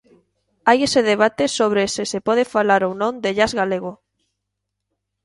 Hai 0.67 0.79
ese 0.87 1.01
debate 1.11 1.43
sobre 1.57 1.81
se 1.95 2.03
se 2.11 2.19
pode 2.27 2.43
falar 2.55 2.81
ou 2.87 2.93
non 3.01 3.13
de 3.23 3.29
jazz 3.37 3.53
galego. 3.59 3.91